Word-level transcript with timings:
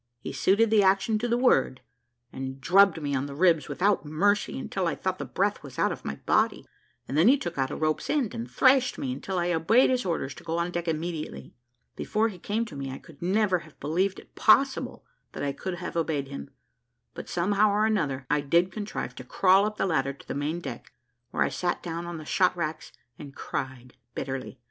He 0.19 0.33
suited 0.33 0.71
the 0.71 0.81
action 0.81 1.19
to 1.19 1.27
the 1.27 1.37
word, 1.37 1.81
and 2.33 2.59
drubbed 2.59 2.99
me 2.99 3.13
on 3.13 3.27
the 3.27 3.35
ribs 3.35 3.69
without 3.69 4.03
mercy, 4.03 4.57
until 4.57 4.87
I 4.87 4.95
thought 4.95 5.19
the 5.19 5.25
breath 5.25 5.61
was 5.61 5.77
out 5.77 5.91
of 5.91 6.03
my 6.03 6.15
body, 6.25 6.65
and 7.07 7.15
then 7.15 7.27
he 7.27 7.37
took 7.37 7.55
out 7.59 7.69
a 7.69 7.75
rope's 7.75 8.09
end 8.09 8.33
and 8.33 8.49
thrashed 8.49 8.97
me 8.97 9.13
until 9.13 9.37
I 9.37 9.51
obeyed 9.53 9.91
his 9.91 10.03
orders 10.03 10.33
to 10.33 10.43
go 10.43 10.57
on 10.57 10.71
deck 10.71 10.87
immediately. 10.87 11.53
Before 11.95 12.29
he 12.29 12.39
came 12.39 12.65
to 12.65 12.75
me, 12.75 12.89
I 12.89 12.97
could 12.97 13.21
never 13.21 13.59
have 13.59 13.79
believed 13.79 14.17
it 14.17 14.33
possible 14.33 15.05
that 15.33 15.43
I 15.43 15.51
could 15.51 15.75
have 15.75 15.95
obeyed 15.95 16.29
him; 16.29 16.49
but 17.13 17.29
somehow 17.29 17.69
or 17.69 17.85
another 17.85 18.25
I 18.27 18.41
did 18.41 18.71
contrive 18.71 19.13
to 19.17 19.23
crawl 19.23 19.67
up 19.67 19.77
the 19.77 19.85
ladder 19.85 20.13
to 20.13 20.27
the 20.27 20.33
main 20.33 20.61
deck, 20.61 20.91
where 21.29 21.43
I 21.43 21.49
sat 21.49 21.83
down 21.83 22.07
on 22.07 22.17
the 22.17 22.25
shot 22.25 22.57
racks 22.57 22.91
and 23.19 23.35
cried 23.35 23.93
bitterly. 24.15 24.57